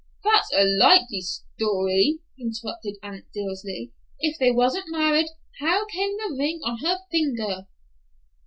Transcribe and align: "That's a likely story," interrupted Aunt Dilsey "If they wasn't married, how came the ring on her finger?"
"That's 0.23 0.51
a 0.51 0.63
likely 0.63 1.21
story," 1.21 2.21
interrupted 2.39 2.97
Aunt 3.03 3.25
Dilsey 3.35 3.93
"If 4.19 4.35
they 4.39 4.49
wasn't 4.49 4.89
married, 4.89 5.27
how 5.59 5.85
came 5.85 6.17
the 6.17 6.35
ring 6.39 6.59
on 6.63 6.79
her 6.79 6.97
finger?" 7.11 7.67